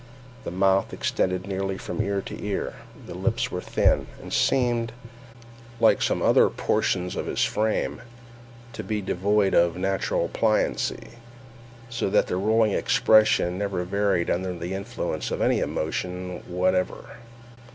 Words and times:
The 0.45 0.49
mouth 0.49 0.93
extended 0.93 1.45
nearly 1.45 1.77
from 1.77 2.01
ear 2.01 2.21
to 2.21 2.43
ear, 2.43 2.73
the 3.05 3.13
lips 3.13 3.51
were 3.51 3.61
thin, 3.61 4.07
and 4.19 4.33
seemed, 4.33 4.93
like 5.79 6.01
some 6.01 6.23
other 6.23 6.49
portions 6.49 7.15
of 7.15 7.27
his 7.27 7.45
frame, 7.45 8.01
to 8.73 8.83
be 8.83 8.99
devoid 9.03 9.53
of 9.53 9.77
natural 9.77 10.27
pliancy, 10.29 11.09
so 11.91 12.09
that 12.09 12.25
the 12.25 12.37
ruling 12.37 12.71
expression 12.71 13.59
never 13.59 13.83
varied 13.83 14.31
under 14.31 14.57
the 14.57 14.73
influence 14.73 15.29
of 15.29 15.39
any 15.39 15.59
emotion 15.59 16.41
whatever. 16.47 17.17